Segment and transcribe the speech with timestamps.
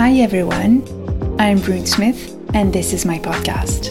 [0.00, 0.82] Hi everyone,
[1.38, 3.90] I'm Brune Smith, and this is my podcast.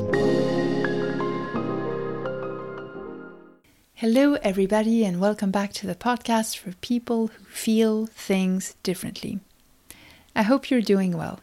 [3.93, 9.39] Hello, everybody, and welcome back to the podcast for people who feel things differently.
[10.36, 11.41] I hope you're doing well.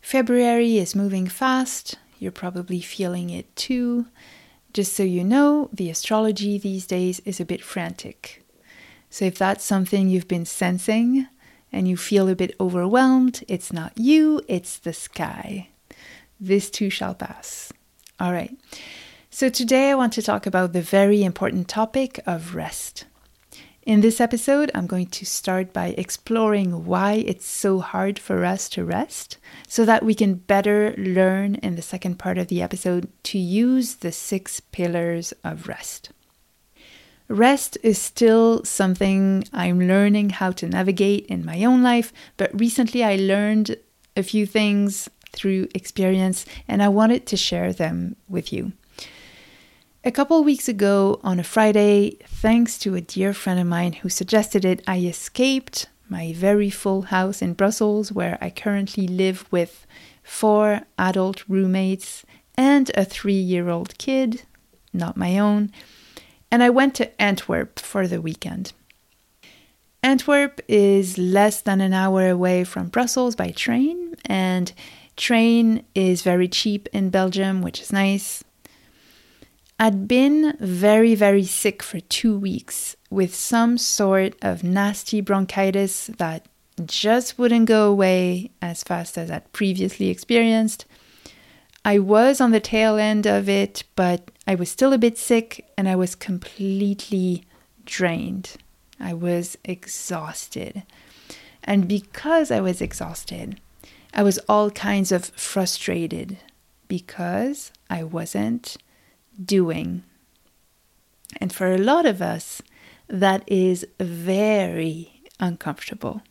[0.00, 4.06] February is moving fast, you're probably feeling it too.
[4.72, 8.42] Just so you know, the astrology these days is a bit frantic.
[9.10, 11.28] So if that's something you've been sensing,
[11.72, 15.68] and you feel a bit overwhelmed, it's not you, it's the sky.
[16.38, 17.72] This too shall pass.
[18.20, 18.56] All right.
[19.30, 23.06] So today I want to talk about the very important topic of rest.
[23.84, 28.68] In this episode, I'm going to start by exploring why it's so hard for us
[28.70, 33.08] to rest so that we can better learn in the second part of the episode
[33.24, 36.10] to use the six pillars of rest.
[37.32, 43.02] Rest is still something I'm learning how to navigate in my own life, but recently
[43.02, 43.76] I learned
[44.14, 48.72] a few things through experience and I wanted to share them with you.
[50.04, 54.10] A couple weeks ago on a Friday, thanks to a dear friend of mine who
[54.10, 59.86] suggested it, I escaped my very full house in Brussels, where I currently live with
[60.22, 62.26] four adult roommates
[62.58, 64.42] and a three year old kid,
[64.92, 65.72] not my own
[66.52, 68.74] and I went to Antwerp for the weekend.
[70.02, 74.70] Antwerp is less than an hour away from Brussels by train, and
[75.16, 78.44] train is very cheap in Belgium, which is nice.
[79.80, 86.46] I'd been very, very sick for two weeks with some sort of nasty bronchitis that
[86.84, 90.84] just wouldn't go away as fast as I'd previously experienced.
[91.84, 95.70] I was on the tail end of it, but I was still a bit sick
[95.78, 97.44] and I was completely
[97.84, 98.56] drained.
[98.98, 100.82] I was exhausted.
[101.64, 103.60] And because I was exhausted,
[104.12, 106.38] I was all kinds of frustrated
[106.88, 108.76] because I wasn't
[109.42, 110.02] doing.
[111.40, 112.62] And for a lot of us,
[113.08, 116.22] that is very uncomfortable.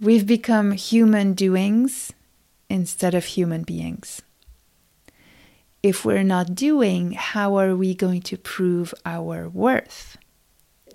[0.00, 2.12] We've become human doings
[2.68, 4.22] instead of human beings.
[5.82, 10.16] If we're not doing, how are we going to prove our worth?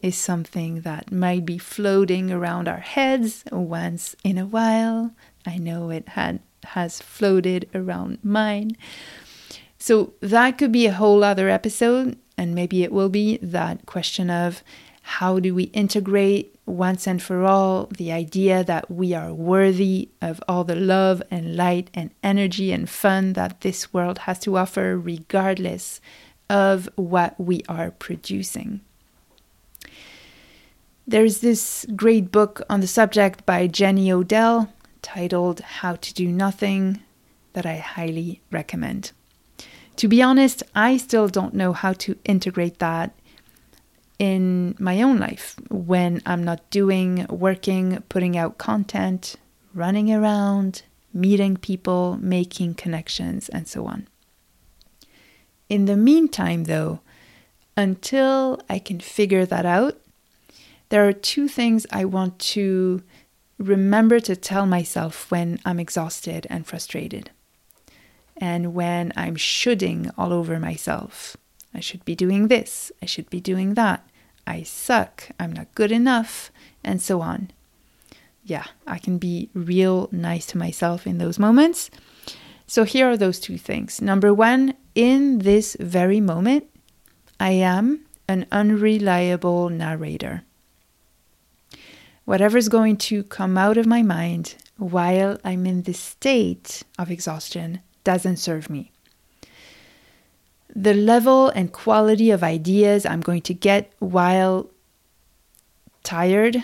[0.02, 5.14] Is something that might be floating around our heads once in a while.
[5.46, 8.76] I know it had has floated around mine.
[9.78, 14.30] So that could be a whole other episode, and maybe it will be that question
[14.30, 14.64] of
[15.02, 20.42] how do we integrate once and for all the idea that we are worthy of
[20.48, 24.98] all the love and light and energy and fun that this world has to offer,
[24.98, 26.00] regardless
[26.50, 28.82] of what we are producing.
[31.06, 37.02] There's this great book on the subject by Jenny Odell titled How to Do Nothing
[37.52, 39.12] that I highly recommend.
[39.98, 43.14] To be honest, I still don't know how to integrate that
[44.24, 49.36] in my own life when I'm not doing, working, putting out content,
[49.74, 54.08] running around, meeting people, making connections, and so on.
[55.68, 57.02] In the meantime, though,
[57.76, 60.00] until I can figure that out,
[60.88, 63.04] there are two things I want to
[63.58, 67.30] remember to tell myself when I'm exhausted and frustrated,
[68.38, 71.36] and when I'm shoulding all over myself.
[71.74, 74.08] I should be doing this, I should be doing that,
[74.46, 76.52] I suck, I'm not good enough,
[76.84, 77.52] and so on.
[78.44, 81.90] Yeah, I can be real nice to myself in those moments.
[82.68, 84.02] So here are those two things.
[84.02, 86.66] Number one, in this very moment,
[87.40, 90.44] I am an unreliable narrator.
[92.26, 97.82] Whatever's going to come out of my mind while I'm in this state of exhaustion
[98.04, 98.93] doesn't serve me
[100.76, 104.70] the level and quality of ideas I'm going to get while
[106.04, 106.64] tired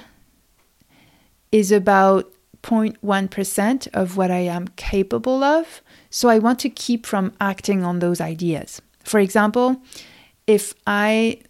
[1.52, 2.31] is about
[2.64, 5.82] 0.1% of what I am capable of.
[6.09, 8.82] So I want to keep from acting on those ideas.
[9.03, 9.82] For example,
[10.46, 11.41] if I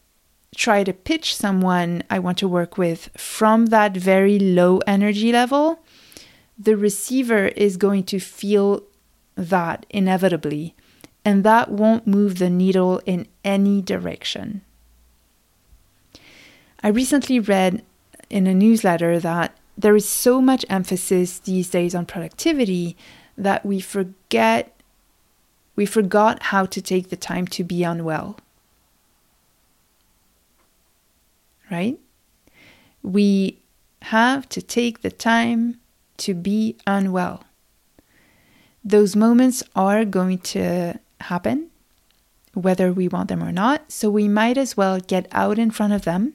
[0.56, 5.80] try to pitch someone I want to work with from that very low energy level,
[6.58, 8.84] the receiver is going to feel
[9.36, 10.76] that inevitably
[11.26, 14.62] and that won't move the needle in any direction.
[16.82, 17.84] I recently read
[18.30, 22.96] in a newsletter that there is so much emphasis these days on productivity
[23.38, 24.76] that we forget
[25.76, 28.38] we forgot how to take the time to be unwell.
[31.72, 31.98] Right?
[33.02, 33.60] We
[34.02, 35.80] have to take the time
[36.18, 37.46] to be unwell.
[38.84, 41.70] Those moments are going to happen,
[42.54, 45.94] whether we want them or not, so we might as well get out in front
[45.94, 46.34] of them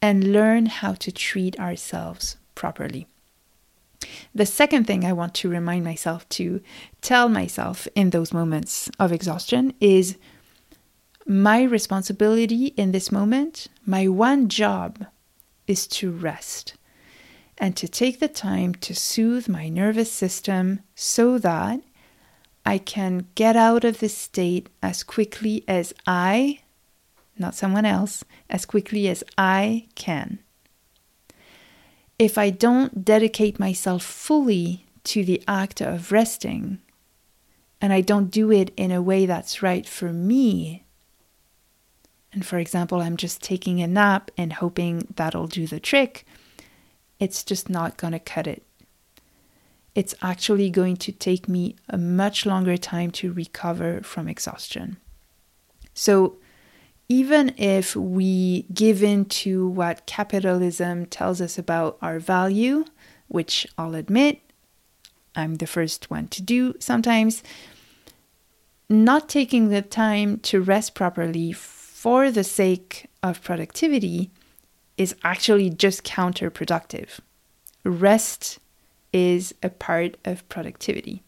[0.00, 3.06] and learn how to treat ourselves properly.
[4.34, 6.62] The second thing I want to remind myself to
[7.02, 10.16] tell myself in those moments of exhaustion is
[11.26, 15.06] my responsibility in this moment, my one job
[15.66, 16.74] is to rest
[17.58, 21.80] and to take the time to soothe my nervous system so that
[22.64, 26.60] I can get out of this state as quickly as I,
[27.38, 30.40] not someone else, as quickly as I can
[32.20, 36.78] if I don't dedicate myself fully to the act of resting,
[37.80, 40.84] and I don't do it in a way that's right for me,
[42.30, 46.26] and for example, I'm just taking a nap and hoping that'll do the trick,
[47.18, 48.62] it's just not going to cut it.
[49.94, 54.98] It's actually going to take me a much longer time to recover from exhaustion.
[55.94, 56.36] So,
[57.08, 62.84] even if we give in to what capitalism tells us about our value,
[63.26, 64.40] which I'll admit
[65.34, 67.42] I'm the first one to do sometimes,
[68.88, 74.30] not taking the time to rest properly for the sake of productivity
[74.96, 77.20] is actually just counterproductive.
[77.84, 78.58] Rest
[79.12, 81.22] is a part of productivity.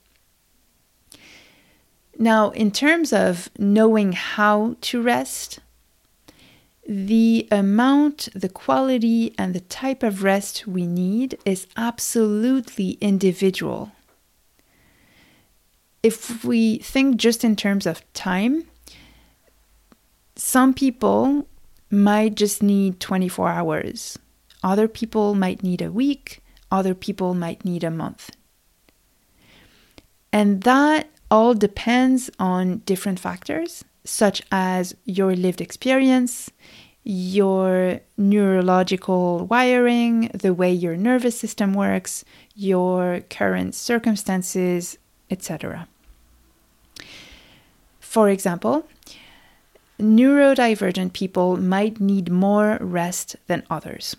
[2.19, 5.61] Now, in terms of knowing how to rest,
[6.87, 13.93] the amount, the quality, and the type of rest we need is absolutely individual.
[16.02, 18.64] If we think just in terms of time,
[20.35, 21.46] some people
[21.90, 24.19] might just need 24 hours,
[24.62, 26.42] other people might need a week,
[26.73, 28.31] other people might need a month.
[30.33, 36.51] And that all depends on different factors such as your lived experience,
[37.05, 42.25] your neurological wiring, the way your nervous system works,
[42.55, 44.99] your current circumstances,
[45.31, 45.87] etc.
[48.01, 48.87] For example,
[50.01, 54.17] neurodivergent people might need more rest than others.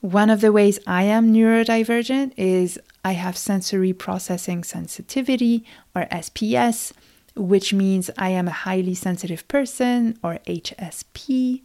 [0.00, 6.92] One of the ways I am neurodivergent is I have sensory processing sensitivity or SPS,
[7.34, 11.62] which means I am a highly sensitive person, or HSP,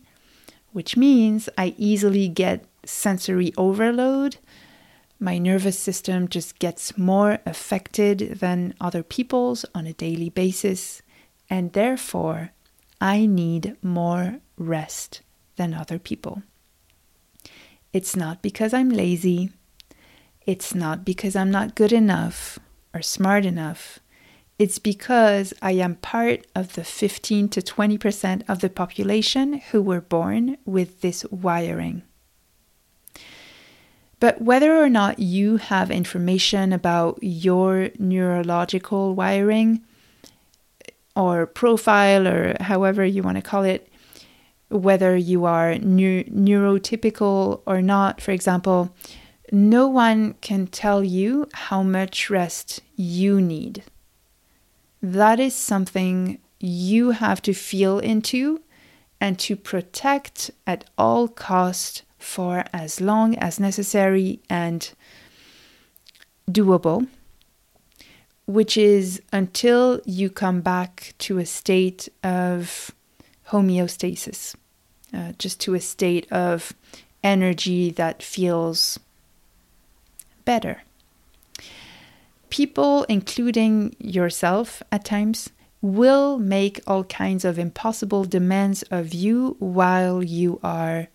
[0.71, 4.37] which means I easily get sensory overload.
[5.19, 11.03] My nervous system just gets more affected than other people's on a daily basis,
[11.51, 12.49] and therefore
[12.99, 15.21] I need more rest
[15.55, 16.41] than other people.
[17.93, 19.51] It's not because I'm lazy.
[20.47, 22.57] It's not because I'm not good enough
[22.93, 23.99] or smart enough.
[24.57, 30.01] It's because I am part of the 15 to 20% of the population who were
[30.01, 32.01] born with this wiring.
[34.19, 39.81] But whether or not you have information about your neurological wiring
[41.15, 43.91] or profile, or however you want to call it,
[44.73, 48.95] whether you are neur- neurotypical or not, for example,
[49.51, 53.83] no one can tell you how much rest you need.
[55.01, 58.61] That is something you have to feel into
[59.19, 64.91] and to protect at all cost for as long as necessary and
[66.49, 67.07] doable
[68.45, 72.91] which is until you come back to a state of
[73.49, 74.55] homeostasis
[75.13, 76.73] uh, just to a state of
[77.23, 78.99] energy that feels
[80.45, 80.81] better
[82.53, 85.49] people, including yourself at times,
[85.81, 91.07] will make all kinds of impossible demands of you while you are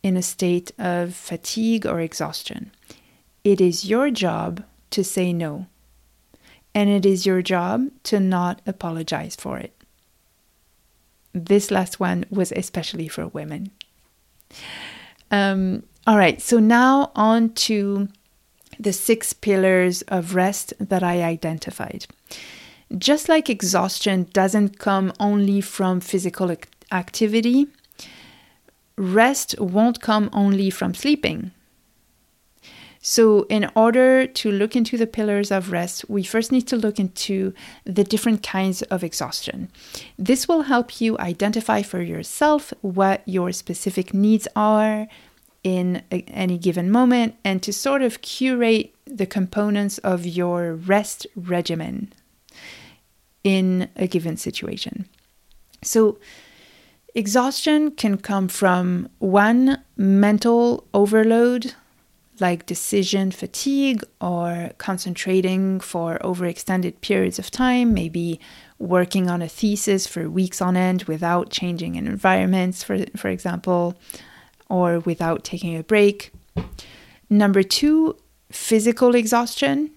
[0.00, 2.70] in a state of fatigue or exhaustion.
[3.42, 5.66] It is your job to say no,
[6.72, 9.74] and it is your job to not apologize for it.
[11.32, 13.70] This last one was especially for women.
[15.30, 18.08] Um, all right, so now on to
[18.78, 22.06] the six pillars of rest that I identified.
[22.98, 26.54] Just like exhaustion doesn't come only from physical
[26.90, 27.66] activity,
[28.96, 31.52] rest won't come only from sleeping.
[33.04, 37.00] So, in order to look into the pillars of rest, we first need to look
[37.00, 37.52] into
[37.84, 39.70] the different kinds of exhaustion.
[40.16, 45.08] This will help you identify for yourself what your specific needs are,
[45.62, 51.26] in a, any given moment and to sort of curate the components of your rest
[51.36, 52.12] regimen
[53.44, 55.08] in a given situation.
[55.82, 56.18] So,
[57.14, 61.74] exhaustion can come from one mental overload,
[62.42, 68.38] like decision fatigue or concentrating for overextended periods of time, maybe
[68.78, 73.96] working on a thesis for weeks on end without changing environments, for, for example,
[74.68, 76.32] or without taking a break.
[77.30, 78.16] Number two,
[78.50, 79.92] physical exhaustion,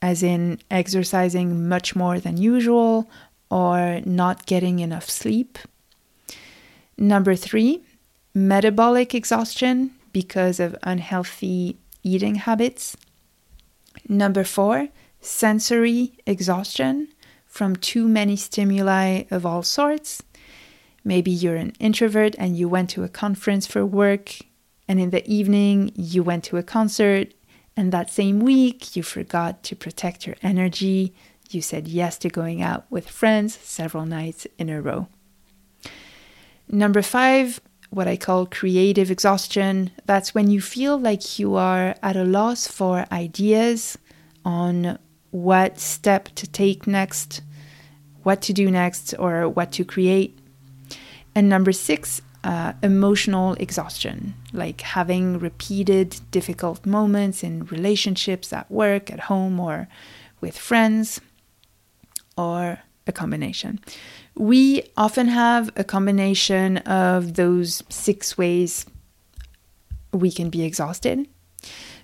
[0.00, 3.10] as in exercising much more than usual
[3.50, 5.58] or not getting enough sleep.
[6.96, 7.82] Number three,
[8.32, 12.96] metabolic exhaustion because of unhealthy eating habits.
[14.08, 14.88] Number four,
[15.20, 17.08] sensory exhaustion
[17.46, 20.22] from too many stimuli of all sorts.
[21.04, 24.38] Maybe you're an introvert and you went to a conference for work,
[24.88, 27.34] and in the evening you went to a concert,
[27.76, 31.14] and that same week you forgot to protect your energy.
[31.50, 35.08] You said yes to going out with friends several nights in a row.
[36.68, 37.60] Number five,
[37.92, 39.90] what I call creative exhaustion.
[40.06, 43.98] That's when you feel like you are at a loss for ideas
[44.46, 44.98] on
[45.30, 47.42] what step to take next,
[48.22, 50.38] what to do next, or what to create.
[51.34, 59.10] And number six, uh, emotional exhaustion, like having repeated difficult moments in relationships at work,
[59.10, 59.86] at home, or
[60.40, 61.20] with friends,
[62.38, 63.80] or a combination.
[64.34, 68.86] We often have a combination of those six ways
[70.12, 71.28] we can be exhausted.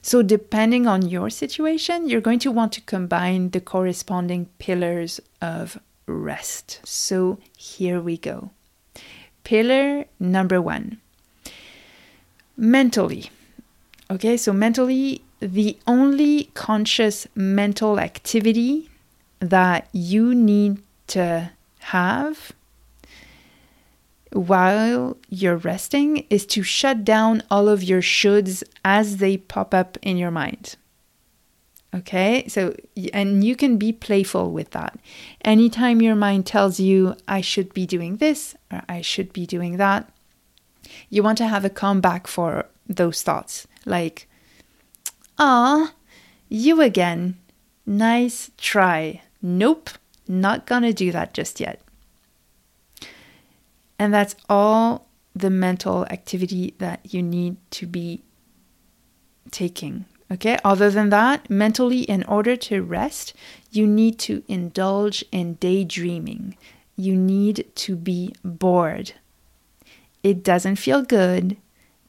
[0.02, 5.78] So, depending on your situation, you're going to want to combine the corresponding pillars of
[6.06, 6.80] rest.
[6.84, 8.50] So, here we go.
[9.42, 11.00] Pillar number one
[12.58, 13.30] mentally.
[14.10, 18.90] Okay, so mentally, the only conscious mental activity
[19.38, 21.50] that you need to
[21.92, 22.52] have
[24.32, 29.96] while you're resting is to shut down all of your shoulds as they pop up
[30.02, 30.76] in your mind.
[31.94, 32.76] Okay, so,
[33.14, 34.98] and you can be playful with that.
[35.42, 39.78] Anytime your mind tells you, I should be doing this or I should be doing
[39.78, 40.10] that,
[41.08, 43.66] you want to have a comeback for those thoughts.
[43.86, 44.28] Like,
[45.38, 45.94] ah,
[46.50, 47.38] you again.
[47.86, 49.22] Nice try.
[49.40, 49.88] Nope,
[50.28, 51.80] not gonna do that just yet.
[53.98, 58.22] And that's all the mental activity that you need to be
[59.50, 60.04] taking.
[60.30, 63.32] Okay, other than that, mentally, in order to rest,
[63.70, 66.56] you need to indulge in daydreaming.
[66.96, 69.14] You need to be bored.
[70.22, 71.56] It doesn't feel good,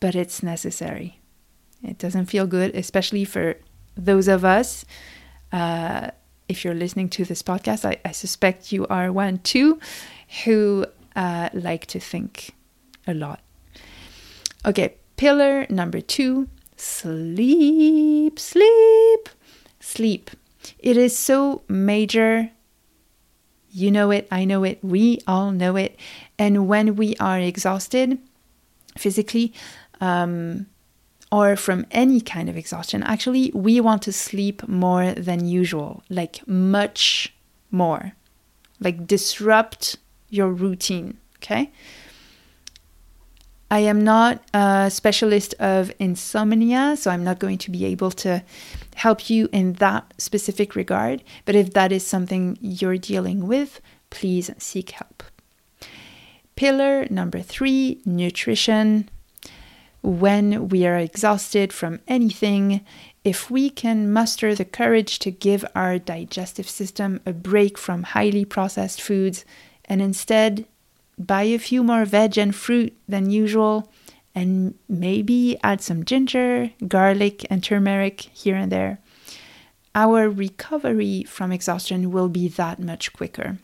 [0.02, 1.22] but it's necessary.
[1.82, 3.56] It doesn't feel good, especially for
[3.96, 4.84] those of us.
[5.54, 6.12] Uh,
[6.50, 9.80] if you're listening to this podcast, I, I suspect you are one too,
[10.44, 12.52] who uh, like to think
[13.08, 13.40] a lot.
[14.66, 19.30] Okay, pillar number two sleep, sleep,
[19.80, 20.32] sleep.
[20.80, 22.52] It is so major.
[23.72, 26.00] You know it, I know it, we all know it.
[26.40, 28.18] And when we are exhausted
[28.98, 29.54] physically,
[30.02, 30.66] um,
[31.32, 36.48] or from any kind of exhaustion, actually, we want to sleep more than usual, like
[36.48, 37.34] much
[37.72, 38.14] more,
[38.80, 39.98] like disrupt
[40.30, 41.18] your routine.
[41.38, 41.72] Okay.
[43.72, 48.44] I am not a specialist of insomnia, so I'm not going to be able to
[48.96, 51.24] help you in that specific regard.
[51.46, 55.24] But if that is something you're dealing with, please seek help.
[56.56, 59.08] Pillar number three nutrition.
[60.02, 62.86] When we are exhausted from anything,
[63.24, 68.46] if we can muster the courage to give our digestive system a break from highly
[68.46, 69.44] processed foods
[69.86, 70.66] and instead
[71.18, 73.92] buy a few more veg and fruit than usual,
[74.34, 79.00] and maybe add some ginger, garlic, and turmeric here and there,
[79.94, 83.58] our recovery from exhaustion will be that much quicker.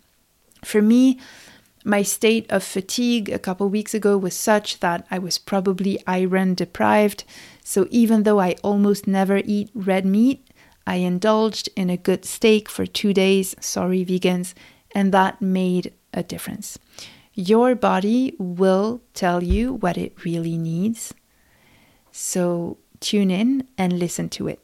[0.63, 1.19] For me,
[1.85, 6.55] my state of fatigue a couple weeks ago was such that I was probably iron
[6.55, 7.23] deprived,
[7.63, 10.49] so even though I almost never eat red meat,
[10.87, 14.55] I indulged in a good steak for two days, sorry, vegans,
[14.93, 16.79] and that made a difference.
[17.35, 21.13] Your body will tell you what it really needs.
[22.11, 24.59] So tune in and listen to it.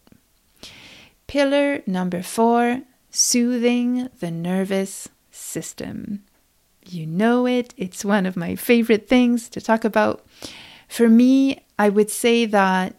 [1.27, 6.23] Pillar number four soothing the nervous system.
[6.85, 10.25] You know it, it's one of my favorite things to talk about.
[10.87, 12.95] For me, I would say that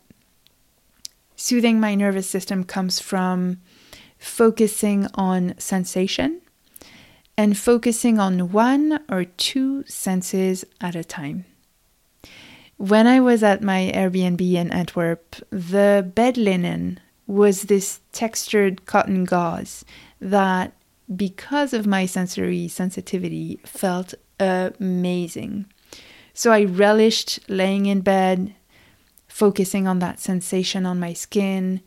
[1.37, 3.61] soothing my nervous system comes from
[4.19, 6.41] focusing on sensation
[7.37, 11.45] and focusing on one or two senses at a time.
[12.77, 19.25] When I was at my Airbnb in Antwerp, the bed linen was this textured cotton
[19.25, 19.85] gauze
[20.21, 20.73] that,
[21.15, 25.67] because of my sensory sensitivity, felt amazing.
[26.35, 28.55] So I relished laying in bed,
[29.29, 31.81] focusing on that sensation on my skin,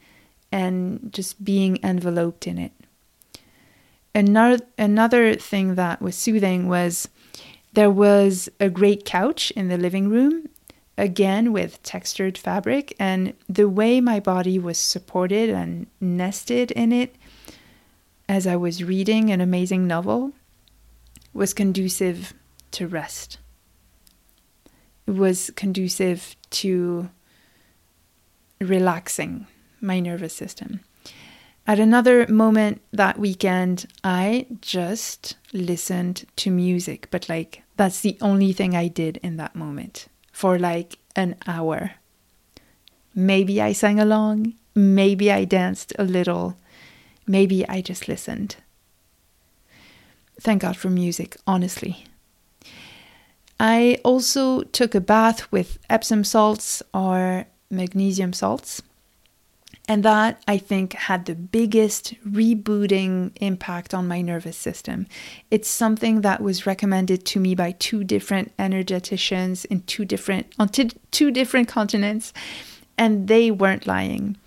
[0.52, 2.72] and just being enveloped in it.
[4.14, 7.10] Another, another thing that was soothing was
[7.74, 10.48] there was a great couch in the living room,
[10.98, 17.16] again with textured fabric, and the way my body was supported and nested in it
[18.28, 20.34] as I was reading an amazing novel
[21.34, 22.34] was conducive
[22.72, 23.38] to rest.
[25.08, 27.10] It was conducive to
[28.60, 29.48] relaxing
[29.82, 30.80] my nervous system.
[31.68, 38.54] At another moment that weekend, I just listened to music, but like that's the only
[38.54, 41.94] thing I did in that moment for like an hour.
[43.14, 46.58] Maybe I sang along, maybe I danced a little,
[47.28, 48.58] maybe I just listened.
[50.40, 52.06] Thank God for music, honestly.
[53.60, 58.82] I also took a bath with Epsom salts or magnesium salts.
[59.88, 65.06] And that, I think, had the biggest rebooting impact on my nervous system.
[65.52, 70.70] It's something that was recommended to me by two different energeticians in two different on
[70.70, 72.34] t- two different continents,
[72.98, 74.38] and they weren't lying.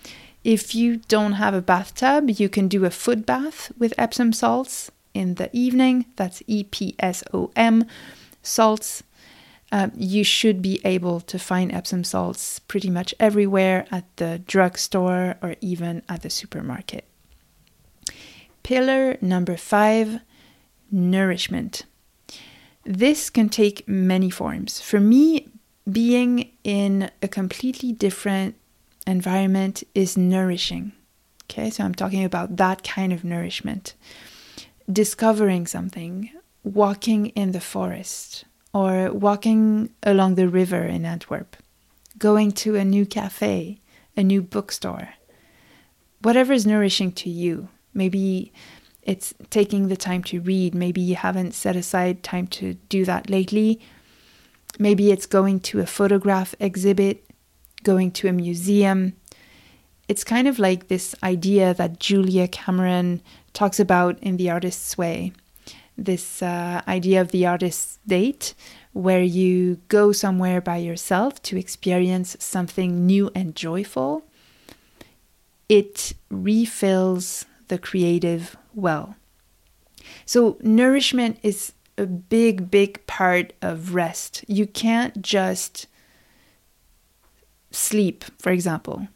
[0.44, 4.90] If you don't have a bathtub, you can do a foot bath with Epsom salts
[5.12, 6.06] in the evening.
[6.16, 7.84] That's E P S O M
[8.42, 9.02] salts
[9.70, 15.36] um, you should be able to find Epsom salts pretty much everywhere at the drugstore
[15.42, 17.04] or even at the supermarket.
[18.62, 20.20] Pillar number five
[20.90, 21.84] nourishment.
[22.84, 24.80] This can take many forms.
[24.80, 25.48] For me,
[25.90, 28.54] being in a completely different
[29.08, 30.92] environment is nourishing.
[31.44, 33.94] Okay, so I'm talking about that kind of nourishment.
[34.90, 36.30] Discovering something,
[36.62, 41.56] walking in the forest, or walking along the river in Antwerp,
[42.18, 43.80] going to a new cafe,
[44.16, 45.14] a new bookstore,
[46.20, 47.68] whatever is nourishing to you.
[47.94, 48.52] Maybe
[49.02, 50.74] it's taking the time to read.
[50.74, 53.80] Maybe you haven't set aside time to do that lately.
[54.78, 57.24] Maybe it's going to a photograph exhibit,
[57.82, 59.14] going to a museum.
[60.08, 63.20] It's kind of like this idea that Julia Cameron
[63.52, 65.32] talks about in The Artist's Way
[65.98, 68.54] this uh, idea of the artist's date,
[68.92, 74.22] where you go somewhere by yourself to experience something new and joyful,
[75.68, 79.16] it refills the creative well.
[80.24, 84.44] So, nourishment is a big, big part of rest.
[84.46, 85.88] You can't just
[87.70, 89.08] sleep, for example.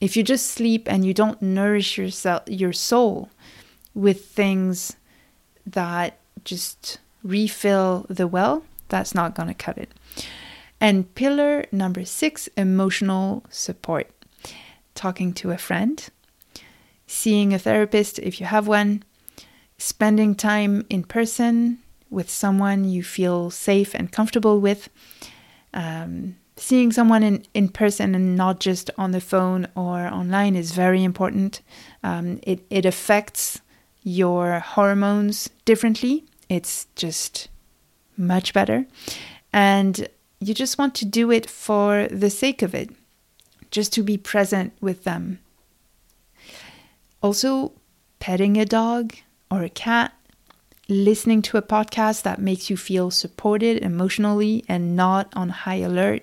[0.00, 3.30] If you just sleep and you don't nourish yourself, your soul
[3.94, 4.96] with things
[5.66, 9.90] that just refill the well, that's not going to cut it.
[10.80, 14.10] And pillar number six emotional support.
[14.94, 16.06] Talking to a friend,
[17.06, 19.04] seeing a therapist if you have one,
[19.78, 21.78] spending time in person
[22.10, 24.90] with someone you feel safe and comfortable with,
[25.72, 30.72] um, seeing someone in, in person and not just on the phone or online is
[30.72, 31.60] very important.
[32.02, 33.60] Um, it, it affects
[34.02, 36.24] your hormones differently.
[36.48, 37.48] It's just
[38.16, 38.86] much better.
[39.52, 40.08] And
[40.40, 42.90] you just want to do it for the sake of it,
[43.70, 45.38] just to be present with them.
[47.22, 47.72] Also,
[48.18, 49.14] petting a dog
[49.50, 50.12] or a cat,
[50.88, 56.22] listening to a podcast that makes you feel supported emotionally and not on high alert.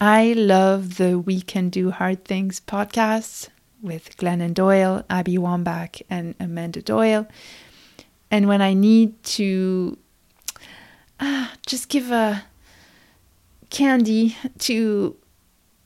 [0.00, 3.48] I love the We Can Do Hard Things podcasts
[3.80, 7.26] with Glennon Doyle, Abby Wambach, and Amanda Doyle.
[8.30, 9.96] And when I need to
[11.18, 12.44] uh, just give a
[13.70, 15.16] candy to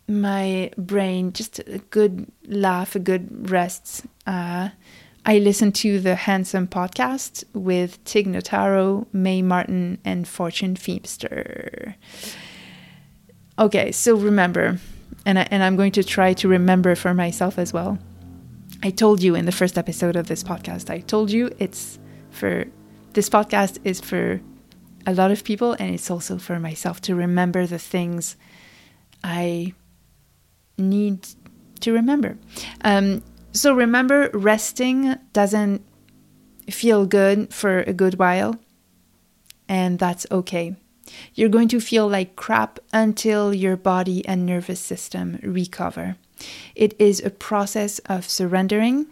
[0.08, 4.70] my brain, just a good laugh, a good rest, uh,
[5.24, 11.94] I listen to the Handsome podcast with Tig Notaro, Mae Martin, and Fortune Feimster.
[13.60, 14.78] Okay, so remember,
[15.26, 17.98] and, I, and I'm going to try to remember for myself as well.
[18.82, 21.98] I told you in the first episode of this podcast, I told you it's
[22.30, 22.64] for
[23.12, 24.40] this podcast is for
[25.06, 28.36] a lot of people and it's also for myself to remember the things
[29.22, 29.74] I
[30.78, 31.28] need
[31.80, 32.38] to remember.
[32.82, 35.84] Um, so remember, resting doesn't
[36.70, 38.56] feel good for a good while,
[39.68, 40.76] and that's okay.
[41.34, 46.16] You're going to feel like crap until your body and nervous system recover.
[46.74, 49.06] It is a process of surrendering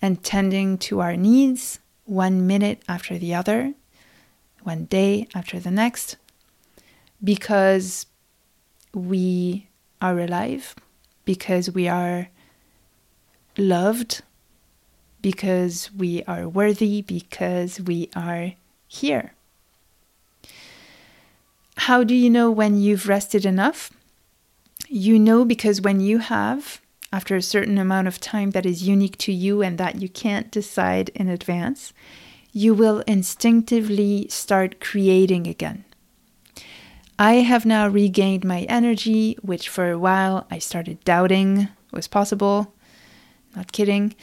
[0.00, 3.74] and tending to our needs one minute after the other,
[4.62, 6.16] one day after the next,
[7.22, 8.06] because
[8.92, 9.68] we
[10.00, 10.74] are alive,
[11.24, 12.28] because we are
[13.56, 14.22] loved,
[15.22, 18.52] because we are worthy, because we are
[18.86, 19.32] here.
[21.76, 23.90] How do you know when you've rested enough?
[24.88, 26.80] You know because when you have,
[27.12, 30.50] after a certain amount of time that is unique to you and that you can't
[30.50, 31.92] decide in advance,
[32.52, 35.84] you will instinctively start creating again.
[37.18, 42.74] I have now regained my energy, which for a while I started doubting was possible.
[43.54, 44.14] Not kidding.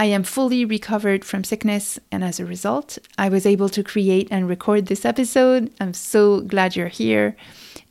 [0.00, 4.28] I am fully recovered from sickness, and as a result, I was able to create
[4.30, 5.70] and record this episode.
[5.78, 7.36] I'm so glad you're here,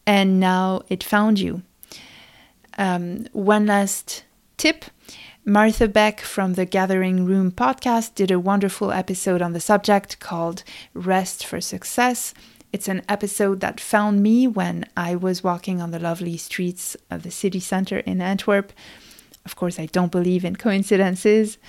[0.07, 1.61] and now it found you.
[2.79, 4.23] Um, one last
[4.57, 4.85] tip
[5.45, 10.63] Martha Beck from the Gathering Room podcast did a wonderful episode on the subject called
[10.95, 12.33] Rest for Success.
[12.73, 17.21] It's an episode that found me when I was walking on the lovely streets of
[17.21, 18.73] the city center in Antwerp.
[19.45, 21.59] Of course, I don't believe in coincidences.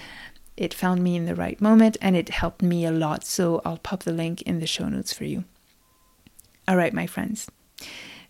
[0.56, 3.24] It found me in the right moment and it helped me a lot.
[3.24, 5.44] So I'll pop the link in the show notes for you.
[6.68, 7.50] All right, my friends.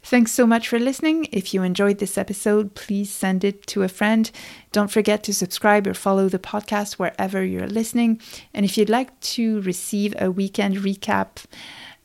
[0.03, 1.29] Thanks so much for listening.
[1.31, 4.31] If you enjoyed this episode, please send it to a friend.
[4.73, 8.21] Don't forget to subscribe or follow the podcast wherever you're listening.
[8.55, 11.45] And if you'd like to receive a weekend recap,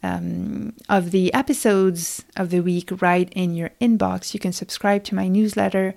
[0.04, 5.16] um, of the episodes of the week right in your inbox, you can subscribe to
[5.16, 5.96] my newsletter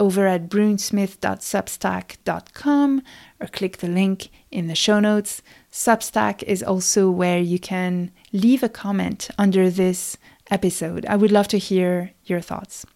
[0.00, 3.02] over at brunesmith.substack.com
[3.40, 5.40] or click the link in the show notes.
[5.70, 10.18] Substack is also where you can leave a comment under this
[10.50, 11.06] episode.
[11.06, 12.86] I would love to hear your thoughts.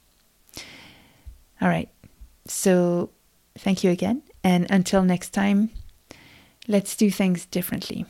[1.61, 1.89] All right.
[2.47, 3.11] So,
[3.57, 4.23] thank you again.
[4.45, 5.71] And until next time,
[6.67, 8.07] let's do things differently.